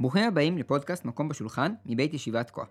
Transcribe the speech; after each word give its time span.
ברוכים 0.00 0.24
הבאים 0.24 0.58
לפודקאסט 0.58 1.04
מקום 1.04 1.28
בשולחן 1.28 1.74
מבית 1.86 2.14
ישיבת 2.14 2.50
כה. 2.50 2.62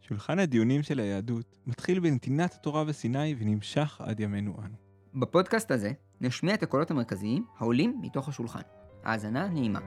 שולחן 0.00 0.38
הדיונים 0.38 0.82
של 0.82 1.00
היהדות 1.00 1.58
מתחיל 1.66 2.00
בנתינת 2.00 2.54
התורה 2.54 2.84
בסיני 2.84 3.34
ונמשך 3.38 4.00
עד 4.00 4.20
ימינו 4.20 4.56
אנו. 4.58 4.76
בפודקאסט 5.14 5.70
הזה 5.70 5.92
נשמיע 6.20 6.54
את 6.54 6.62
הקולות 6.62 6.90
המרכזיים 6.90 7.44
העולים 7.58 7.98
מתוך 8.02 8.28
השולחן. 8.28 8.60
האזנה 9.02 9.48
נעימה. 9.48 9.80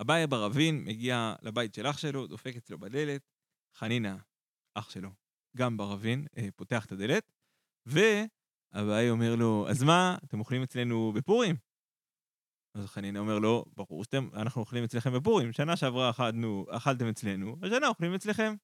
אביי 0.00 0.26
ברבין 0.26 0.84
מגיע 0.84 1.34
לבית 1.42 1.74
של 1.74 1.86
אח 1.86 1.98
שלו, 1.98 2.26
דופק 2.26 2.56
אצלו 2.56 2.78
בדלת, 2.78 3.22
חנינה, 3.74 4.16
אח 4.74 4.90
שלו, 4.90 5.10
גם 5.56 5.76
ברבין, 5.76 6.26
אה, 6.36 6.48
פותח 6.56 6.84
את 6.84 6.92
הדלת, 6.92 7.32
ואביי 8.72 9.10
אומר 9.10 9.34
לו, 9.36 9.66
אז 9.68 9.82
מה, 9.82 10.16
אתם 10.24 10.40
אוכלים 10.40 10.62
אצלנו 10.62 11.12
בפורים? 11.14 11.56
אז 12.74 12.86
חנינה 12.86 13.18
אומר 13.18 13.38
לו, 13.38 13.64
ברור 13.76 14.04
שאתם, 14.04 14.28
אנחנו 14.34 14.60
אוכלים 14.60 14.84
אצלכם 14.84 15.12
בפורים, 15.12 15.52
שנה 15.52 15.76
שעברה 15.76 16.10
אכלנו, 16.10 16.66
אכלתם 16.70 17.08
אצלנו, 17.08 17.56
השנה 17.62 17.88
אוכלים 17.88 18.14
אצלכם. 18.14 18.54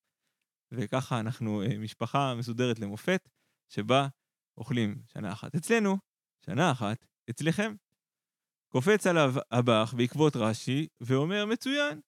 וככה 0.73 1.21
אנחנו 1.21 1.63
אה, 1.63 1.79
משפחה 1.79 2.35
מסודרת 2.35 2.79
למופת, 2.79 3.29
שבה 3.69 4.09
אוכלים 4.59 5.03
שנה 5.07 5.33
אחת 5.33 5.55
אצלנו, 5.55 5.97
שנה 6.47 6.73
אחת 6.73 7.07
אצלכם. 7.31 7.75
קופץ 8.69 9.07
עליו 9.07 9.35
הבח 9.51 9.95
בעקבות 9.97 10.37
רש"י, 10.37 10.89
ואומר, 11.01 11.47
מצוין, 11.47 12.01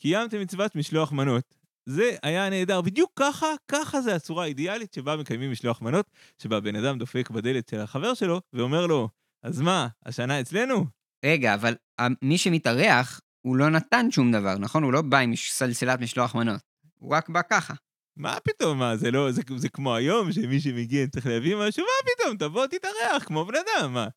קיימתם 0.00 0.40
מצוות 0.40 0.76
משלוח 0.76 1.12
מנות. 1.12 1.63
זה 1.86 2.16
היה 2.22 2.50
נהדר, 2.50 2.80
בדיוק 2.80 3.12
ככה, 3.16 3.46
ככה 3.68 4.00
זה 4.00 4.14
הצורה 4.14 4.44
האידיאלית 4.44 4.92
שבה 4.92 5.16
מקיימים 5.16 5.50
משלוח 5.52 5.82
מנות, 5.82 6.10
שבה 6.38 6.60
בן 6.60 6.76
אדם 6.76 6.98
דופק 6.98 7.30
בדלת 7.30 7.68
של 7.68 7.80
החבר 7.80 8.14
שלו, 8.14 8.40
ואומר 8.52 8.86
לו, 8.86 9.08
אז 9.42 9.60
מה, 9.60 9.88
השנה 10.06 10.40
אצלנו? 10.40 10.86
רגע, 11.24 11.54
אבל 11.54 11.74
מי 12.22 12.38
שמתארח, 12.38 13.20
הוא 13.40 13.56
לא 13.56 13.70
נתן 13.70 14.10
שום 14.10 14.32
דבר, 14.32 14.58
נכון? 14.58 14.82
הוא 14.82 14.92
לא 14.92 15.02
בא 15.02 15.18
עם 15.18 15.36
סלסלת 15.36 16.00
משלוח 16.00 16.34
מנות. 16.34 16.60
הוא 16.98 17.14
רק 17.14 17.28
בא 17.28 17.40
ככה. 17.50 17.74
מה 18.16 18.36
פתאום, 18.44 18.78
מה, 18.78 18.96
זה 18.96 19.10
לא, 19.10 19.30
זה, 19.30 19.42
זה 19.56 19.68
כמו 19.68 19.94
היום, 19.94 20.32
שמי 20.32 20.60
שמגיע 20.60 21.06
צריך 21.06 21.26
להביא 21.26 21.56
משהו, 21.56 21.84
מה 21.84 22.12
פתאום, 22.14 22.36
תבוא 22.36 22.66
תתארח, 22.66 23.24
כמו 23.24 23.44
בן 23.44 23.54
אדם, 23.54 23.94
מה? 23.94 24.08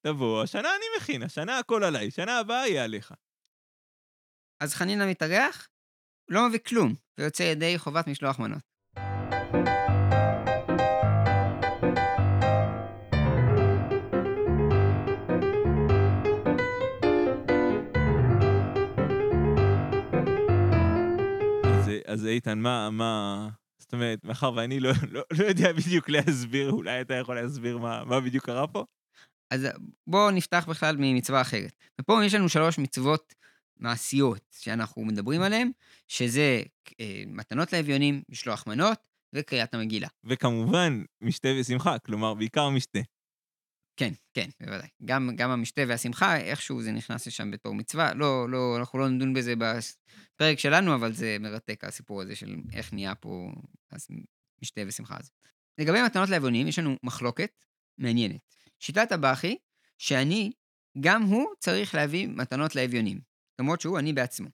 תבוא, 0.00 0.42
השנה 0.42 0.68
אני 0.68 0.84
מכין, 0.96 1.22
השנה 1.22 1.58
הכל 1.58 1.84
עליי, 1.84 2.10
שנה 2.10 2.38
הבאה 2.38 2.68
יהיה 2.68 2.84
עליך. 2.84 3.12
אז 4.60 4.74
חנינה 4.74 5.06
מתארח, 5.06 5.68
לא 6.28 6.48
מביא 6.48 6.58
כלום, 6.66 6.94
ויוצא 7.18 7.42
ידי 7.42 7.78
חובת 7.78 8.06
משלוח 8.06 8.38
מנות. 8.38 8.62
אז, 21.64 21.90
אז 22.06 22.26
איתן, 22.26 22.58
מה, 22.58 22.90
מה, 22.90 23.48
זאת 23.78 23.92
אומרת, 23.92 24.24
מאחר 24.24 24.52
ואני 24.52 24.80
לא, 24.80 24.92
לא, 25.10 25.22
לא 25.38 25.44
יודע 25.44 25.72
בדיוק 25.72 26.08
להסביר, 26.08 26.70
אולי 26.70 27.00
אתה 27.00 27.14
יכול 27.14 27.34
להסביר 27.34 27.78
מה, 27.78 28.04
מה 28.04 28.20
בדיוק 28.20 28.44
קרה 28.44 28.66
פה? 28.66 28.84
אז 29.50 29.68
בואו 30.06 30.30
נפתח 30.30 30.66
בכלל 30.68 30.96
ממצווה 30.98 31.40
אחרת. 31.40 31.72
ופה 32.00 32.24
יש 32.24 32.34
לנו 32.34 32.48
שלוש 32.48 32.78
מצוות 32.78 33.34
מעשיות 33.82 34.56
שאנחנו 34.58 35.04
מדברים 35.04 35.42
עליהן, 35.42 35.70
שזה 36.08 36.62
אה, 37.00 37.22
מתנות 37.26 37.72
לאביונים, 37.72 38.22
משלוח 38.28 38.66
מנות 38.66 39.08
וקריאת 39.32 39.74
המגילה. 39.74 40.08
וכמובן, 40.24 41.02
משתה 41.20 41.48
ושמחה, 41.60 41.98
כלומר, 41.98 42.34
בעיקר 42.34 42.68
משתה. 42.68 42.98
כן, 43.96 44.12
כן, 44.34 44.48
בוודאי. 44.60 44.88
גם, 45.04 45.30
גם 45.36 45.50
המשתה 45.50 45.82
והשמחה, 45.88 46.36
איכשהו 46.36 46.82
זה 46.82 46.92
נכנס 46.92 47.26
לשם 47.26 47.50
בתור 47.50 47.74
מצווה. 47.74 48.14
לא, 48.14 48.48
לא, 48.48 48.76
אנחנו 48.78 48.98
לא 48.98 49.08
נדון 49.08 49.34
בזה 49.34 49.54
בפרק 49.56 50.58
שלנו, 50.58 50.94
אבל 50.94 51.12
זה 51.12 51.36
מרתק, 51.40 51.84
הסיפור 51.84 52.22
הזה 52.22 52.36
של 52.36 52.56
איך 52.72 52.92
נהיה 52.92 53.14
פה 53.14 53.52
אז 53.90 54.08
משתה 54.62 54.80
ושמחה 54.86 55.16
הזה. 55.20 55.30
לגבי 55.78 56.02
מתנות 56.02 56.28
לאביונים, 56.28 56.68
יש 56.68 56.78
לנו 56.78 56.96
מחלוקת 57.02 57.64
מעניינת. 57.98 58.54
שיטת 58.80 59.12
הבכי, 59.12 59.56
שאני, 59.98 60.52
גם 61.00 61.22
הוא 61.22 61.46
צריך 61.58 61.94
להביא 61.94 62.28
מתנות 62.28 62.76
לאביונים. 62.76 63.31
למרות 63.62 63.80
שהוא 63.80 63.98
אני 63.98 64.12
בעצמו. 64.12 64.48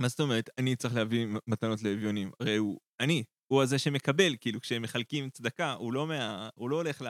מה 0.00 0.08
זאת 0.08 0.20
אומרת, 0.20 0.50
אני 0.58 0.76
צריך 0.76 0.94
להביא 0.94 1.26
מתנות 1.46 1.82
לאביונים? 1.82 2.30
הרי 2.40 2.56
הוא, 2.56 2.78
אני, 3.00 3.24
הוא 3.46 3.62
הזה 3.62 3.78
שמקבל, 3.78 4.36
כאילו, 4.40 4.60
כשהם 4.60 4.82
מחלקים 4.82 5.30
צדקה, 5.30 5.72
הוא 5.72 5.92
לא, 5.92 6.06
מה, 6.06 6.48
הוא 6.54 6.70
לא 6.70 6.76
הולך 6.76 7.02
ל, 7.02 7.06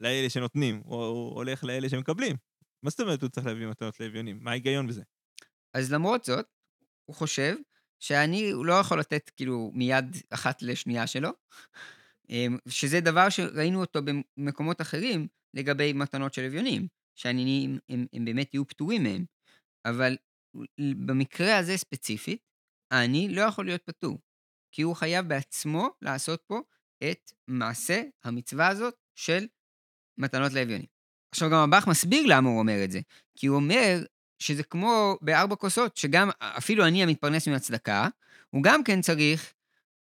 לאלה 0.00 0.30
שנותנים, 0.30 0.82
הוא, 0.84 1.04
הוא 1.04 1.34
הולך 1.34 1.64
לאלה 1.64 1.88
שמקבלים. 1.88 2.36
מה 2.82 2.90
זאת 2.90 3.00
אומרת 3.00 3.22
הוא 3.22 3.30
צריך 3.30 3.46
להביא 3.46 3.66
מתנות 3.66 4.00
לאביונים? 4.00 4.38
מה 4.42 4.50
ההיגיון 4.50 4.86
בזה? 4.86 5.02
אז 5.74 5.92
למרות 5.92 6.24
זאת, 6.24 6.46
הוא 7.04 7.16
חושב 7.16 7.56
שאני 8.00 8.50
הוא 8.50 8.66
לא 8.66 8.72
יכול 8.72 9.00
לתת 9.00 9.30
כאילו 9.36 9.70
מיד 9.74 10.16
אחת 10.30 10.62
לשנייה 10.62 11.06
שלו, 11.06 11.30
אמ, 12.30 12.56
שזה 12.68 13.00
דבר 13.00 13.28
שראינו 13.28 13.80
אותו 13.80 14.00
במקומות 14.36 14.80
אחרים 14.80 15.28
לגבי 15.54 15.92
מתנות 15.92 16.34
של 16.34 16.44
אביונים, 16.44 16.88
שהעניינים 17.16 17.78
הם, 17.88 18.06
הם 18.12 18.24
באמת 18.24 18.54
יהיו 18.54 18.66
פטורים 18.66 19.02
מהם. 19.02 19.24
אבל 19.84 20.16
במקרה 20.78 21.58
הזה 21.58 21.76
ספציפית, 21.76 22.40
העני 22.90 23.28
לא 23.28 23.42
יכול 23.42 23.64
להיות 23.64 23.82
פטור, 23.84 24.18
כי 24.72 24.82
הוא 24.82 24.96
חייב 24.96 25.28
בעצמו 25.28 25.88
לעשות 26.02 26.42
פה 26.46 26.60
את 27.10 27.32
מעשה 27.48 28.02
המצווה 28.24 28.68
הזאת 28.68 28.94
של 29.14 29.46
מתנות 30.18 30.52
לאביונים. 30.52 30.86
עכשיו 31.30 31.50
גם 31.50 31.58
הבח 31.58 31.88
מסביר 31.88 32.26
למה 32.26 32.48
הוא 32.48 32.58
אומר 32.58 32.84
את 32.84 32.90
זה, 32.90 33.00
כי 33.36 33.46
הוא 33.46 33.56
אומר 33.56 34.04
שזה 34.38 34.62
כמו 34.62 35.18
בארבע 35.20 35.56
כוסות, 35.56 35.96
שגם 35.96 36.30
אפילו 36.40 36.86
אני 36.86 37.02
המתפרנס 37.02 37.48
מן 37.48 37.54
הצדקה, 37.54 38.08
הוא 38.50 38.62
גם 38.62 38.84
כן 38.84 39.00
צריך 39.00 39.52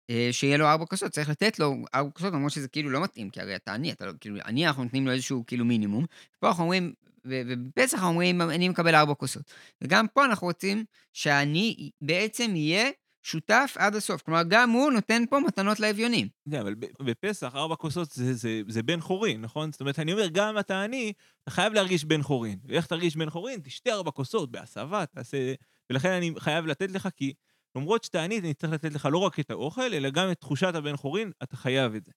אה, 0.09 0.29
שיהיה 0.31 0.57
לו 0.57 0.67
ארבע 0.67 0.85
כוסות, 0.85 1.11
צריך 1.11 1.29
לתת 1.29 1.59
לו 1.59 1.75
ארבע 1.95 2.09
כוסות, 2.11 2.33
למרות 2.33 2.51
שזה 2.51 2.67
כאילו 2.67 2.89
לא 2.89 3.03
מתאים, 3.03 3.29
כי 3.29 3.41
הרי 3.41 3.55
אתה 3.55 3.73
עני, 3.73 3.91
אתה 3.91 4.05
לא, 4.05 4.11
כאילו, 4.19 4.37
עני 4.45 4.67
אנחנו 4.67 4.83
נותנים 4.83 5.07
לו 5.07 5.13
איזשהו 5.13 5.43
כאילו 5.47 5.65
מינימום, 5.65 6.05
פה 6.39 6.47
אנחנו 6.47 6.63
אומרים, 6.63 6.93
ובפסח 7.25 8.03
אומרים, 8.03 8.41
אני 8.41 8.69
מקבל 8.69 8.95
ארבע 8.95 9.13
כוסות. 9.13 9.53
וגם 9.81 10.05
פה 10.13 10.25
אנחנו 10.25 10.47
רוצים 10.47 10.85
שהעני 11.13 11.91
בעצם 12.01 12.55
יהיה 12.55 12.91
שותף 13.23 13.75
עד 13.79 13.95
הסוף. 13.95 14.21
כלומר, 14.21 14.41
גם 14.47 14.69
הוא 14.69 14.91
נותן 14.91 15.23
פה 15.29 15.39
מתנות 15.39 15.79
לאביונים. 15.79 16.27
כן, 16.51 16.59
אבל 16.59 16.75
בפסח 17.01 17.55
ארבע 17.55 17.75
כוסות 17.75 18.11
זה, 18.11 18.33
זה, 18.33 18.61
זה 18.67 18.83
בן 18.83 18.99
חורין, 18.99 19.41
נכון? 19.41 19.71
זאת 19.71 19.81
אומרת, 19.81 19.99
אני 19.99 20.13
אומר, 20.13 20.27
גם 20.27 20.59
אתה 20.59 20.83
עני, 20.83 21.13
אתה 21.43 21.51
חייב 21.51 21.73
להרגיש 21.73 22.05
בן 22.05 22.21
חורין. 22.21 22.59
ואיך 22.65 22.87
תרגיש 22.87 23.15
בן 23.15 23.29
חורין? 23.29 23.59
תשתה 23.63 23.91
ארבע 23.91 24.11
כוסות 24.11 24.51
בהסבה, 24.51 25.05
תעשה... 25.05 25.53
ולכן 25.89 26.09
אני 26.09 26.31
חייב 26.39 26.65
לתת 26.65 26.91
לך, 26.91 27.09
כי 27.15 27.33
למרות 27.75 28.03
שאתה 28.03 28.23
עני, 28.23 28.39
אני 28.39 28.53
צריך 28.53 28.73
לתת 28.73 28.93
לך 28.93 29.07
לא 29.11 29.17
רק 29.17 29.39
את 29.39 29.51
האוכל, 29.51 29.93
אלא 29.93 30.09
גם 30.09 30.31
את 30.31 30.39
תחושת 30.39 30.75
הבן 30.75 30.95
חורין, 30.97 31.31
אתה 31.43 31.57
חייב 31.57 31.95
את 31.95 32.05
זה. 32.05 32.11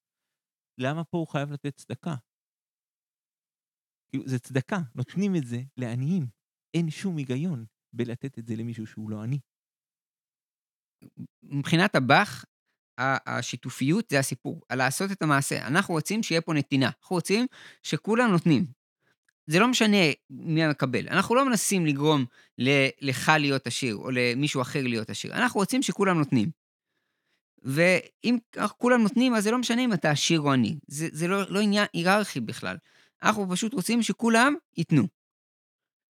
למה 0.79 1.05
פה 1.05 1.19
הוא 1.19 1.27
חייב 1.27 1.53
לתת 1.53 1.77
צדקה? 1.77 2.15
זה 4.25 4.39
צדקה, 4.39 4.79
נותנים 4.95 5.37
את 5.37 5.47
זה 5.47 5.63
לעניים. 5.77 6.27
אין 6.75 6.91
שום 6.91 7.17
היגיון 7.17 7.65
בלתת 7.93 8.39
את 8.39 8.47
זה 8.47 8.57
למישהו 8.57 8.87
שהוא 8.87 9.11
לא 9.11 9.23
עני. 9.23 9.39
מבחינת 11.43 11.95
הבח, 11.95 12.45
השיתופיות 12.99 14.05
זה 14.11 14.19
הסיפור, 14.19 14.63
על 14.69 14.79
לעשות 14.79 15.13
את 15.13 15.23
המעשה. 15.23 15.67
אנחנו 15.67 15.95
רוצים 15.95 16.23
שיהיה 16.23 16.41
פה 16.41 16.55
נתינה, 16.55 16.91
אנחנו 17.01 17.17
רוצים 17.17 17.47
שכולם 17.83 18.31
נותנים. 18.31 18.67
זה 19.47 19.59
לא 19.59 19.69
משנה 19.69 19.97
מי 20.31 20.65
המקבל, 20.65 21.09
אנחנו 21.09 21.35
לא 21.35 21.49
מנסים 21.49 21.87
לגרום 21.87 22.25
לך 23.01 23.33
להיות 23.39 23.67
עשיר, 23.67 23.97
או 23.97 24.11
למישהו 24.11 24.63
אחר 24.63 24.83
להיות 24.83 25.11
עשיר, 25.11 25.35
אנחנו 25.35 25.61
רוצים 25.61 25.83
שכולם 25.83 26.19
נותנים. 26.19 26.51
ואם 27.63 28.39
כולם 28.79 29.03
נותנים, 29.03 29.35
אז 29.35 29.45
זה 29.45 29.51
לא 29.51 29.59
משנה 29.59 29.85
אם 29.85 29.93
אתה 29.93 30.11
עשיר 30.11 30.41
או 30.41 30.53
עני, 30.53 30.79
זה, 30.87 31.09
זה 31.13 31.29
לא, 31.29 31.51
לא 31.51 31.61
עניין 31.61 31.87
היררכי 31.93 32.41
בכלל. 32.41 32.77
אנחנו 33.25 33.51
פשוט 33.51 33.73
רוצים 33.73 34.03
שכולם 34.03 34.55
ייתנו. 34.77 35.03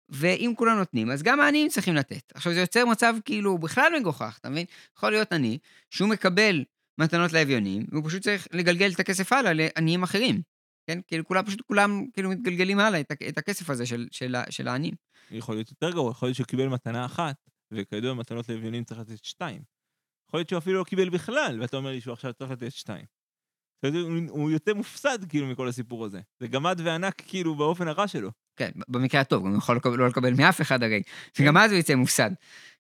ואם 0.09 0.53
כולם 0.57 0.79
נותנים, 0.79 1.11
אז 1.11 1.23
גם 1.23 1.41
העניים 1.41 1.69
צריכים 1.69 1.95
לתת. 1.95 2.33
עכשיו, 2.35 2.53
זה 2.53 2.61
יוצר 2.61 2.85
מצב 2.87 3.15
כאילו 3.25 3.59
בכלל 3.59 3.93
מגוחך, 4.01 4.39
אתה 4.41 4.49
מבין? 4.51 4.67
יכול 4.97 5.11
להיות 5.11 5.33
עני 5.33 5.59
שהוא 5.91 6.09
מקבל 6.09 6.65
מתנות 7.01 7.33
לאביונים, 7.33 7.87
והוא 7.91 8.05
פשוט 8.07 8.23
צריך 8.23 8.49
לגלגל 8.53 8.91
את 8.95 9.01
הכסף 9.01 9.33
הלאה 9.33 9.53
לעניים 9.53 10.03
אחרים. 10.03 10.43
כן? 10.87 11.01
כאילו, 11.07 11.25
כולם 11.25 11.45
פשוט, 11.45 11.61
כולם 11.61 12.07
כאילו 12.13 12.31
מתגלגלים 12.31 12.79
הלאה 12.79 13.01
את, 13.01 13.13
את 13.29 13.39
הכסף 13.39 13.71
הזה 13.71 13.87
של, 13.87 14.09
של, 14.11 14.37
של 14.51 14.69
העניים. 14.69 14.95
יכול 15.31 15.55
להיות 15.55 15.71
יותר 15.71 15.91
גרוע, 15.91 16.11
יכול 16.11 16.27
להיות 16.27 16.37
שהוא 16.37 16.47
קיבל 16.47 16.69
מתנה 16.69 17.07
אחת, 17.07 17.37
וכידוע 17.73 18.15
מתנות 18.15 18.49
לאביונים 18.49 18.85
צריך 18.85 19.01
לתת 19.01 19.25
שתיים. 19.25 19.63
יכול 20.29 20.41
להיות 20.41 20.49
שהוא 20.49 20.59
אפילו 20.59 20.79
לא 20.79 20.85
קיבל 20.85 21.09
בכלל, 21.09 21.59
ואתה 21.61 21.77
אומר 21.77 21.91
לי 21.91 22.01
שהוא 22.01 22.13
עכשיו 22.13 22.33
צריך 22.33 22.51
לתת 22.51 22.73
שתיים. 22.73 23.20
הוא 24.29 24.51
יוצא 24.51 24.73
מופסד 24.73 25.19
כאילו 25.29 25.47
מכל 25.47 25.69
הסיפור 25.69 26.05
הזה. 26.05 26.21
זה 26.41 26.47
גמד 26.47 26.81
וענק 26.85 27.23
כאילו 27.27 27.55
באופן 27.55 27.89
הרע 27.89 28.09
שלו. 28.09 28.31
כן, 28.57 28.71
במקרה 28.89 29.21
הטוב, 29.21 29.47
הוא 29.47 29.57
יכול 29.57 29.81
לא 29.85 30.09
לקבל 30.09 30.35
מאף 30.35 30.61
אחד 30.61 30.83
הרי. 30.83 31.03
וגם 31.39 31.57
אז 31.57 31.73
הוא 31.73 31.79
יצא 31.79 31.95
מופסד. 31.95 32.31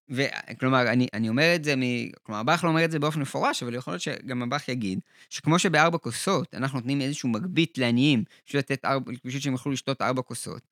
וכלומר, 0.08 0.92
אני, 0.92 1.06
אני 1.14 1.28
אומר 1.28 1.52
את 1.54 1.64
זה, 1.64 1.76
מ... 1.76 1.80
כלומר, 2.22 2.40
הבח 2.40 2.64
לא 2.64 2.68
אומר 2.68 2.84
את 2.84 2.90
זה 2.90 2.98
באופן 2.98 3.20
מפורש, 3.20 3.62
אבל 3.62 3.74
יכול 3.74 3.92
להיות 3.92 4.02
שגם 4.02 4.42
הבח 4.42 4.68
יגיד, 4.68 5.00
שכמו 5.30 5.58
שבארבע 5.58 5.98
כוסות 5.98 6.54
אנחנו 6.54 6.78
נותנים 6.78 7.00
איזשהו 7.00 7.28
מגבית 7.28 7.78
לעניים, 7.78 8.24
בשביל 8.46 8.58
לתת 8.58 8.84
ארבע, 8.84 9.12
בשביל 9.24 9.42
שהם 9.42 9.52
יוכלו 9.52 9.72
לשתות 9.72 10.02
ארבע 10.02 10.22
כוסות, 10.22 10.62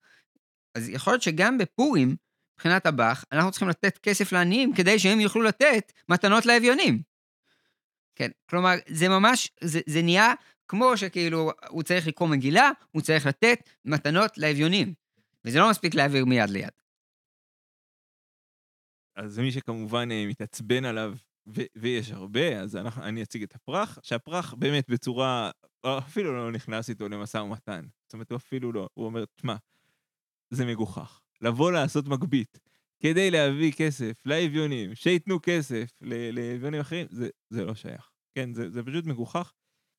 אז 0.74 0.88
יכול 0.88 1.12
להיות 1.12 1.22
שגם 1.22 1.58
בפורים, 1.58 2.16
מבחינת 2.56 2.86
הבח, 2.86 3.24
אנחנו 3.32 3.50
צריכים 3.50 3.68
לתת 3.68 3.98
כסף 3.98 4.32
לעניים 4.32 4.74
כדי 4.74 4.98
שהם 4.98 5.20
יוכלו 5.20 5.42
לתת 5.42 5.92
מתנות 6.08 6.46
לאביונים. 6.46 7.02
כן, 8.18 8.30
כלומר, 8.50 8.74
זה 8.88 9.08
ממש, 9.08 9.50
זה, 9.60 9.80
זה 9.86 10.02
נהיה 10.02 10.32
כמו 10.68 10.96
שכאילו 10.96 11.50
הוא 11.68 11.82
צריך 11.82 12.06
לקרוא 12.06 12.28
מגילה, 12.28 12.70
הוא 12.90 13.02
צריך 13.02 13.26
לתת 13.26 13.70
מתנות 13.84 14.38
לאביונים. 14.38 14.94
וזה 15.44 15.58
לא 15.58 15.70
מספיק 15.70 15.94
להעביר 15.94 16.24
מיד 16.24 16.50
ליד. 16.50 16.70
אז 19.16 19.38
מי 19.38 19.52
שכמובן 19.52 20.10
אה, 20.10 20.26
מתעצבן 20.26 20.84
עליו, 20.84 21.14
ו- 21.48 21.70
ויש 21.76 22.10
הרבה, 22.10 22.60
אז 22.60 22.76
אנחנו, 22.76 23.02
אני 23.02 23.22
אציג 23.22 23.42
את 23.42 23.54
הפרח, 23.54 23.98
שהפרח 24.02 24.54
באמת 24.54 24.90
בצורה, 24.90 25.50
אפילו 25.86 26.36
לא 26.36 26.52
נכנס 26.52 26.90
איתו 26.90 27.08
למשא 27.08 27.38
ומתן. 27.38 27.84
זאת 28.06 28.12
אומרת, 28.12 28.30
הוא 28.30 28.36
אפילו 28.36 28.72
לא, 28.72 28.88
הוא 28.94 29.06
אומר, 29.06 29.24
תשמע, 29.24 29.56
זה 30.50 30.66
מגוחך. 30.66 31.20
לבוא 31.40 31.72
לעשות 31.72 32.08
מגבית 32.08 32.58
כדי 33.02 33.30
להביא 33.30 33.72
כסף 33.72 34.26
לאביונים, 34.26 34.94
שייתנו 34.94 35.38
כסף 35.42 35.90
לאביונים 36.32 36.80
אחרים, 36.80 37.06
זה, 37.10 37.28
זה 37.50 37.64
לא 37.64 37.74
שייך. 37.74 38.10
כן, 38.34 38.54
זה, 38.54 38.70
זה 38.70 38.82
פשוט 38.82 39.06
מגוחך. 39.06 39.52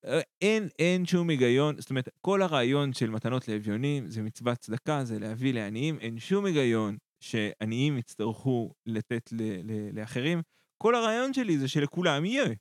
אה, 0.06 0.22
אין, 0.42 0.68
אין 0.80 1.06
שום 1.06 1.30
היגיון, 1.30 1.82
זאת 1.82 1.90
אומרת, 1.90 2.10
כל 2.22 2.42
הרעיון 2.42 2.94
של 2.94 3.10
מתנות 3.10 3.48
לאביונים 3.48 4.10
זה 4.10 4.22
מצוות 4.22 4.58
צדקה, 4.58 5.04
זה 5.04 5.20
להביא 5.20 5.54
לעניים, 5.54 6.00
אין 6.00 6.20
שום 6.20 6.46
היגיון 6.46 6.98
שעניים 7.24 7.98
יצטרכו 7.98 8.74
לתת 8.86 9.30
ל, 9.32 9.42
ל, 9.42 10.00
לאחרים. 10.00 10.42
כל 10.84 10.96
הרעיון 10.96 11.34
שלי 11.34 11.58
זה 11.58 11.68
שלכולם 11.68 12.26
יהיה. 12.26 12.56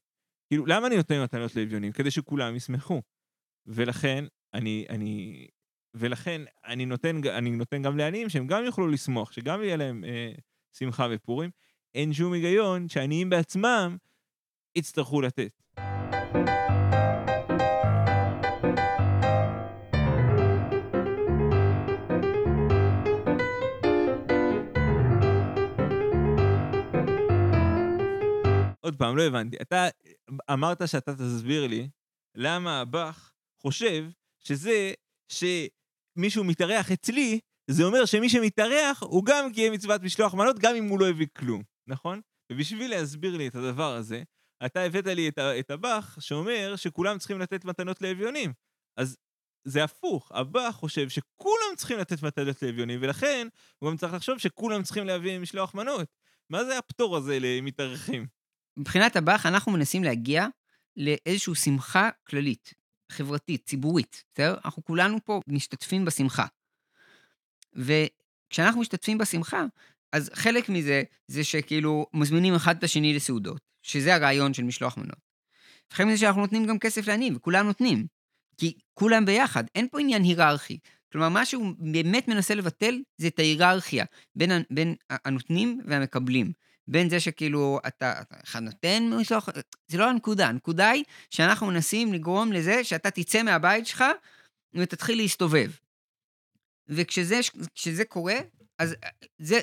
כאילו, 0.48 0.66
למה 0.66 0.86
אני 0.86 0.96
נותן 0.96 1.22
מתנות 1.22 1.56
לאביונים? 1.56 1.92
כדי 1.92 2.10
שכולם 2.10 2.56
ישמחו. 2.56 3.02
ולכן, 3.66 4.24
אני, 4.54 4.86
אני, 4.88 5.46
ולכן 5.98 6.42
אני 6.64 6.86
נותן, 6.86 7.20
אני 7.28 7.50
נותן 7.50 7.82
גם 7.82 7.98
לעניים 7.98 8.28
שהם 8.28 8.46
גם 8.46 8.64
יוכלו 8.64 8.88
לשמוח, 8.88 9.32
שגם 9.32 9.62
יהיה 9.62 9.76
להם 9.76 10.04
אה, 10.04 10.32
שמחה 10.72 11.08
בפורים. 11.08 11.50
אין 11.94 12.12
שום 12.12 12.32
היגיון 12.32 12.88
שעניים 12.88 13.30
בעצמם 13.30 13.96
יצטרכו 14.76 15.20
לתת. 15.20 15.62
עוד 28.80 28.96
פעם, 28.98 29.16
לא 29.16 29.22
הבנתי. 29.22 29.56
אתה 29.62 29.88
אמרת 30.52 30.88
שאתה 30.88 31.14
תסביר 31.14 31.66
לי 31.66 31.88
למה 32.34 32.80
הבח 32.80 33.32
חושב 33.56 34.04
שזה 34.38 34.92
שמישהו 36.18 36.44
מתארח 36.44 36.92
אצלי, 36.92 37.40
זה 37.70 37.84
אומר 37.84 38.04
שמי 38.04 38.28
שמתארח 38.28 39.02
הוא 39.02 39.24
גם 39.24 39.52
קיים 39.52 39.72
מצוות 39.72 40.02
משלוח 40.02 40.34
מנות, 40.34 40.58
גם 40.58 40.74
אם 40.74 40.88
הוא 40.88 41.00
לא 41.00 41.08
הביא 41.08 41.26
כלום, 41.36 41.62
נכון? 41.86 42.20
ובשביל 42.52 42.90
להסביר 42.90 43.36
לי 43.36 43.48
את 43.48 43.54
הדבר 43.54 43.94
הזה, 43.94 44.22
אתה 44.66 44.82
הבאת 44.82 45.06
לי 45.06 45.28
את, 45.28 45.38
את 45.38 45.70
הבח 45.70 46.16
שאומר 46.20 46.76
שכולם 46.76 47.18
צריכים 47.18 47.38
לתת 47.38 47.64
מתנות 47.64 48.02
לאביונים. 48.02 48.52
אז 48.96 49.16
זה 49.64 49.84
הפוך, 49.84 50.32
הבח 50.34 50.74
חושב 50.74 51.08
שכולם 51.08 51.76
צריכים 51.76 51.98
לתת 51.98 52.22
מתנות 52.22 52.62
לאביונים, 52.62 52.98
ולכן 53.02 53.48
הוא 53.78 53.90
גם 53.90 53.96
צריך 53.96 54.14
לחשוב 54.14 54.38
שכולם 54.38 54.82
צריכים 54.82 55.06
להביא 55.06 55.38
משלוח 55.38 55.74
מנות. 55.74 56.08
מה 56.50 56.64
זה 56.64 56.78
הפטור 56.78 57.16
הזה 57.16 57.38
למתארחים? 57.40 58.26
מבחינת 58.78 59.16
הבח, 59.16 59.46
אנחנו 59.46 59.72
מנסים 59.72 60.04
להגיע 60.04 60.46
לאיזושהי 60.96 61.54
שמחה 61.54 62.10
כללית, 62.28 62.74
חברתית, 63.12 63.66
ציבורית, 63.66 64.24
בסדר? 64.34 64.56
אנחנו 64.64 64.84
כולנו 64.84 65.18
פה 65.24 65.40
משתתפים 65.46 66.04
בשמחה. 66.04 66.46
וכשאנחנו 67.74 68.80
משתתפים 68.80 69.18
בשמחה, 69.18 69.64
אז 70.12 70.30
חלק 70.34 70.68
מזה, 70.68 71.02
זה 71.28 71.44
שכאילו 71.44 72.06
מזמינים 72.14 72.54
אחד 72.54 72.76
את 72.76 72.84
השני 72.84 73.14
לסעודות, 73.14 73.60
שזה 73.82 74.14
הרעיון 74.14 74.54
של 74.54 74.62
משלוח 74.62 74.96
מנות. 74.96 75.28
וחלק 75.92 76.06
מזה 76.06 76.16
שאנחנו 76.16 76.40
נותנים 76.40 76.66
גם 76.66 76.78
כסף 76.78 77.06
לעניים, 77.06 77.36
וכולם 77.36 77.66
נותנים. 77.66 78.06
כי 78.56 78.74
כולם 78.94 79.24
ביחד, 79.24 79.64
אין 79.74 79.88
פה 79.88 80.00
עניין 80.00 80.22
היררכי. 80.22 80.78
כלומר, 81.12 81.28
מה 81.28 81.46
שהוא 81.46 81.74
באמת 81.78 82.28
מנסה 82.28 82.54
לבטל 82.54 83.00
זה 83.16 83.26
את 83.26 83.38
ההיררכיה 83.38 84.04
בין, 84.34 84.50
בין 84.70 84.94
הנותנים 85.10 85.80
והמקבלים. 85.86 86.52
בין 86.88 87.10
זה 87.10 87.20
שכאילו 87.20 87.78
אתה, 87.86 88.12
אתה 88.20 88.60
נותן 88.60 89.10
משלוח, 89.20 89.48
זה 89.88 89.98
לא 89.98 90.10
הנקודה, 90.10 90.48
הנקודה 90.48 90.90
היא 90.90 91.04
שאנחנו 91.30 91.66
מנסים 91.66 92.12
לגרום 92.12 92.52
לזה 92.52 92.84
שאתה 92.84 93.10
תצא 93.10 93.42
מהבית 93.42 93.86
שלך 93.86 94.04
ותתחיל 94.74 95.18
להסתובב. 95.18 95.70
וכשזה 96.88 98.04
קורה, 98.08 98.36
אז 98.78 98.94
זה, 99.38 99.60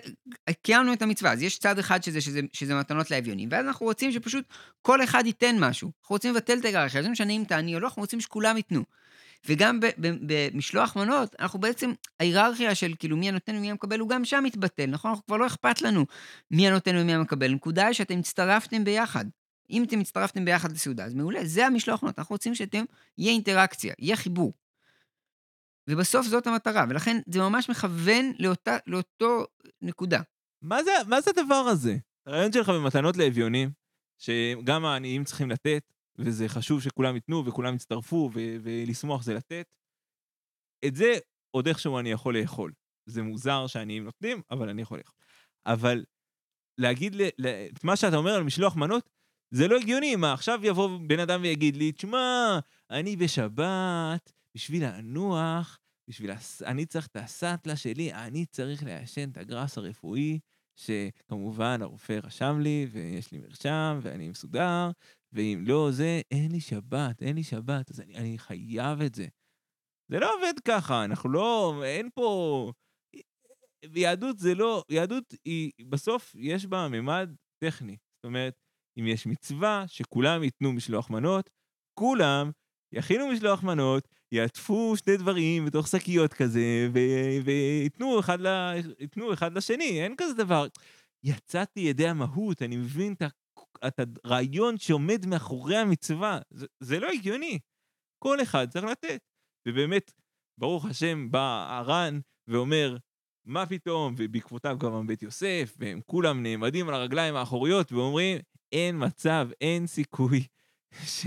קיימנו 0.61 0.93
את 0.93 1.01
המצווה, 1.01 1.31
אז 1.31 1.41
יש 1.41 1.59
צד 1.59 1.79
אחד 1.79 2.03
שזה, 2.03 2.21
שזה, 2.21 2.39
שזה 2.53 2.75
מתנות 2.75 3.11
לאביונים, 3.11 3.49
ואז 3.51 3.65
אנחנו 3.65 3.85
רוצים 3.85 4.11
שפשוט 4.11 4.45
כל 4.81 5.03
אחד 5.03 5.23
ייתן 5.25 5.55
משהו. 5.59 5.91
אנחנו 6.01 6.13
רוצים 6.13 6.33
לבטל 6.33 6.57
את 6.59 6.65
ההיררכיה, 6.65 7.03
זה 7.03 7.09
משנה 7.09 7.33
אם 7.33 7.43
תעני 7.47 7.75
או 7.75 7.79
לא, 7.79 7.87
אנחנו 7.87 8.01
רוצים 8.01 8.21
שכולם 8.21 8.57
ייתנו. 8.57 8.83
וגם 9.47 9.79
במשלוח 9.97 10.95
מנות, 10.95 11.35
אנחנו 11.39 11.59
בעצם, 11.59 11.93
ההיררכיה 12.19 12.75
של 12.75 12.93
כאילו 12.99 13.17
מי 13.17 13.29
הנותן 13.29 13.55
ומי 13.55 13.71
המקבל, 13.71 13.99
הוא 13.99 14.09
גם 14.09 14.25
שם 14.25 14.43
מתבטל, 14.43 14.85
נכון? 14.85 15.11
אנחנו 15.11 15.25
כבר 15.25 15.37
לא 15.37 15.47
אכפת 15.47 15.81
לנו 15.81 16.05
מי 16.51 16.67
הנותן 16.67 16.95
ומי 16.97 17.13
המקבל. 17.13 17.51
הנקודה 17.51 17.85
היא 17.85 17.93
שאתם 17.93 18.19
הצטרפתם 18.19 18.83
ביחד. 18.83 19.25
אם 19.69 19.83
אתם 19.83 19.99
הצטרפתם 19.99 20.45
ביחד 20.45 20.71
לסעודה, 20.71 21.05
אז 21.05 21.13
מעולה, 21.13 21.45
זה 21.45 21.65
המשלוח 21.65 22.03
מנות. 22.03 22.19
אנחנו 22.19 22.33
רוצים 22.33 22.55
שאתם, 22.55 22.83
יהיה 23.17 23.31
אינטראקציה, 23.31 23.93
יהיה 23.99 24.15
חיבור. 24.15 24.53
ובסוף 25.87 26.27
זאת 26.27 26.47
המטרה, 26.47 26.85
ולכן 26.89 27.17
זה 27.27 27.39
ממש 27.39 27.69
מכוון 27.69 28.31
לאותה, 28.39 28.77
לאותו 28.87 29.45
נקודה. 29.81 30.21
מה 30.61 30.83
זה, 30.83 30.91
מה 31.07 31.21
זה 31.21 31.31
הדבר 31.37 31.55
הזה? 31.55 31.97
הרעיון 32.25 32.51
שלך 32.51 32.69
במתנות 32.69 33.17
לאביונים, 33.17 33.71
שגם 34.17 34.85
העניים 34.85 35.23
צריכים 35.23 35.51
לתת, 35.51 35.93
וזה 36.19 36.49
חשוב 36.49 36.81
שכולם 36.81 37.15
ייתנו 37.15 37.45
וכולם 37.45 37.75
יצטרפו, 37.75 38.29
ו- 38.33 38.55
ולשמוח 38.63 39.23
זה 39.23 39.33
לתת. 39.33 39.67
את 40.85 40.95
זה 40.95 41.13
עוד 41.51 41.67
איכשהו 41.67 41.99
אני 41.99 42.11
יכול 42.11 42.37
לאכול. 42.37 42.71
זה 43.05 43.23
מוזר 43.23 43.67
שעניים 43.67 44.03
נותנים, 44.03 44.41
אבל 44.51 44.69
אני 44.69 44.81
יכול 44.81 44.97
לאכול. 44.97 45.15
אבל 45.65 46.05
להגיד, 46.77 47.15
ל- 47.15 47.45
את 47.73 47.83
מה 47.83 47.95
שאתה 47.95 48.15
אומר 48.15 48.31
על 48.31 48.43
משלוח 48.43 48.75
מנות, 48.75 49.09
זה 49.51 49.67
לא 49.67 49.77
הגיוני. 49.77 50.15
מה, 50.15 50.33
עכשיו 50.33 50.59
יבוא 50.63 50.99
בן 51.07 51.19
אדם 51.19 51.41
ויגיד 51.41 51.75
לי, 51.75 51.91
תשמע, 51.91 52.59
אני 52.91 53.15
בשבת, 53.15 54.31
בשביל 54.55 54.85
לנוח, 54.87 55.79
בשביל... 56.07 56.31
הס... 56.31 56.61
אני 56.61 56.85
צריך 56.85 57.07
את 57.07 57.15
הסאטלה 57.15 57.75
שלי, 57.75 58.13
אני 58.13 58.45
צריך 58.45 58.83
לעשן 58.83 59.29
את 59.29 59.37
הגראס 59.37 59.77
הרפואי, 59.77 60.39
שכמובן 60.75 61.81
הרופא 61.81 62.19
רשם 62.23 62.59
לי, 62.59 62.87
ויש 62.91 63.31
לי 63.31 63.37
מרשם, 63.37 63.99
ואני 64.01 64.29
מסודר, 64.29 64.89
ואם 65.35 65.63
לא 65.67 65.89
זה, 65.91 66.21
אין 66.31 66.51
לי 66.51 66.59
שבת, 66.59 67.21
אין 67.21 67.35
לי 67.35 67.43
שבת, 67.43 67.91
אז 67.91 67.99
אני, 67.99 68.15
אני 68.15 68.37
חייב 68.37 69.01
את 69.01 69.15
זה. 69.15 69.27
זה 70.11 70.19
לא 70.19 70.35
עובד 70.35 70.53
ככה, 70.67 71.05
אנחנו 71.05 71.29
לא, 71.29 71.81
אין 71.85 72.09
פה... 72.13 72.71
יהדות 73.95 74.39
זה 74.39 74.55
לא, 74.55 74.83
יהדות 74.89 75.33
היא, 75.45 75.71
בסוף 75.89 76.35
יש 76.37 76.65
בה 76.65 76.87
ממד 76.87 77.29
טכני. 77.63 77.97
זאת 78.17 78.25
אומרת, 78.25 78.53
אם 78.99 79.07
יש 79.07 79.27
מצווה 79.27 79.83
שכולם 79.87 80.43
ייתנו 80.43 80.73
משלוח 80.73 81.09
מנות, 81.09 81.49
כולם 81.99 82.51
יכינו 82.91 83.27
משלוח 83.27 83.63
מנות, 83.63 84.07
יעטפו 84.31 84.97
שני 84.97 85.17
דברים 85.17 85.65
בתוך 85.65 85.87
שקיות 85.87 86.33
כזה, 86.33 86.89
וייתנו 87.43 88.19
אחד, 88.19 88.37
אחד 89.33 89.53
לשני, 89.57 90.03
אין 90.03 90.15
כזה 90.17 90.33
דבר. 90.33 90.67
יצאתי 91.23 91.79
ידי 91.79 92.07
המהות, 92.07 92.61
אני 92.61 92.77
מבין 92.77 93.13
את 93.13 93.21
את 93.87 93.99
הרעיון 93.99 94.77
שעומד 94.77 95.25
מאחורי 95.25 95.77
המצווה. 95.77 96.39
זה, 96.49 96.65
זה 96.79 96.99
לא 96.99 97.09
הגיוני. 97.11 97.59
כל 98.19 98.41
אחד 98.41 98.69
צריך 98.69 98.85
לתת. 98.85 99.19
ובאמת, 99.67 100.11
ברוך 100.57 100.85
השם, 100.85 101.31
בא 101.31 101.67
הר"ן 101.69 102.19
ואומר, 102.47 102.97
מה 103.45 103.65
פתאום, 103.65 104.15
ובעקבותיו 104.17 104.77
גם 104.79 105.07
בית 105.07 105.21
יוסף, 105.21 105.75
והם 105.77 106.01
כולם 106.05 106.43
נעמדים 106.43 106.89
על 106.89 106.93
הרגליים 106.93 107.35
האחוריות 107.35 107.91
ואומרים, 107.91 108.37
אין 108.71 109.05
מצב, 109.05 109.49
אין 109.61 109.87
סיכוי, 109.87 110.47
ש... 111.05 111.25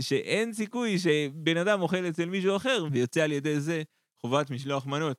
שאין 0.00 0.52
סיכוי 0.52 0.98
שבן 0.98 1.56
אדם 1.56 1.80
אוכל 1.80 2.08
אצל 2.08 2.26
מישהו 2.28 2.56
אחר 2.56 2.84
ויוצא 2.92 3.22
על 3.22 3.32
ידי 3.32 3.60
זה 3.60 3.82
חובת 4.20 4.50
משלוח 4.50 4.86
מנות. 4.86 5.16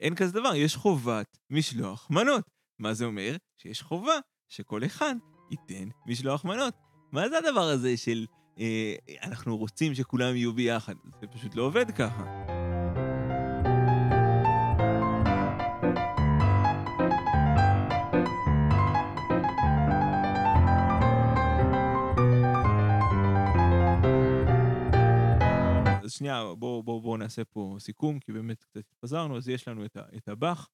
אין 0.00 0.14
כזה 0.14 0.32
דבר, 0.32 0.54
יש 0.54 0.76
חובת 0.76 1.38
משלוח 1.50 2.10
מנות. 2.10 2.50
מה 2.78 2.94
זה 2.94 3.04
אומר? 3.04 3.36
שיש 3.56 3.82
חובה 3.82 4.18
שכל 4.48 4.84
אחד 4.84 5.14
ייתן 5.50 5.88
משלוח 6.06 6.44
מנות. 6.44 6.74
מה 7.12 7.28
זה 7.28 7.38
הדבר 7.38 7.60
הזה 7.60 7.96
של 7.96 8.26
אה, 8.58 8.94
אנחנו 9.22 9.56
רוצים 9.56 9.94
שכולם 9.94 10.36
יהיו 10.36 10.52
ביחד? 10.52 10.94
זה 11.20 11.26
פשוט 11.26 11.54
לא 11.54 11.62
עובד 11.62 11.90
ככה. 11.90 12.24
אז 26.08 26.12
שנייה, 26.12 26.44
בואו 26.58 26.82
בוא, 26.82 27.02
בוא 27.02 27.18
נעשה 27.18 27.44
פה 27.44 27.76
סיכום, 27.78 28.18
כי 28.18 28.32
באמת 28.32 28.64
קצת 28.64 28.76
התפזרנו, 28.92 29.36
אז 29.36 29.48
יש 29.48 29.68
לנו 29.68 29.84
את, 29.84 29.96
ה, 29.96 30.02
את 30.16 30.28
הבח, 30.28 30.68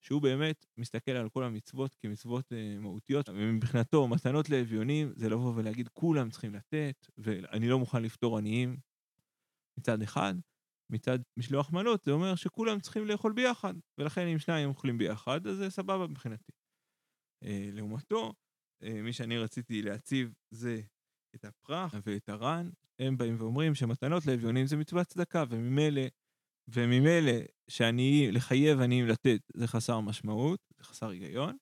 שהוא 0.00 0.22
באמת 0.22 0.66
מסתכל 0.76 1.10
על 1.10 1.28
כל 1.28 1.44
המצוות 1.44 1.94
כמצוות 1.94 2.52
אה, 2.52 2.76
מהותיות, 2.78 3.28
ומבחינתו 3.28 4.08
מתנות 4.08 4.50
לאביונים 4.50 5.12
זה 5.16 5.28
לבוא 5.28 5.52
ולהגיד 5.56 5.88
כולם 5.88 6.30
צריכים 6.30 6.54
לתת, 6.54 7.06
ואני 7.18 7.68
לא 7.68 7.78
מוכן 7.78 8.02
לפתור 8.02 8.38
עניים. 8.38 8.76
מצד 9.78 10.02
אחד, 10.02 10.34
מצד 10.90 11.18
משלוח 11.36 11.72
מנות 11.72 12.04
זה 12.04 12.10
אומר 12.10 12.34
שכולם 12.34 12.80
צריכים 12.80 13.06
לאכול 13.06 13.32
ביחד, 13.32 13.74
ולכן 13.98 14.26
אם 14.26 14.38
שניים 14.38 14.68
אוכלים 14.68 14.98
ביחד 14.98 15.46
אז 15.46 15.56
זה 15.56 15.70
סבבה 15.70 16.06
מבחינתי. 16.06 16.52
אה, 17.44 17.68
לעומתו, 17.72 18.32
אה, 18.82 19.02
מי 19.02 19.12
שאני 19.12 19.38
רציתי 19.38 19.82
להציב 19.82 20.34
זה 20.50 20.80
את 21.34 21.44
הפרח 21.44 21.94
ואת 22.06 22.28
הרן, 22.28 22.70
הם 22.98 23.16
באים 23.16 23.36
ואומרים 23.38 23.74
שמתנות 23.74 24.26
לאביונים 24.26 24.66
זה 24.66 24.76
מצוות 24.76 25.06
צדקה, 25.06 25.44
וממילא, 25.48 26.02
וממילא 26.74 27.32
שאני, 27.70 28.28
לחייב 28.32 28.80
עניים 28.80 29.06
לתת 29.06 29.40
זה 29.54 29.66
חסר 29.66 30.00
משמעות, 30.00 30.60
זה 30.76 30.84
חסר 30.84 31.08
היגיון, 31.08 31.56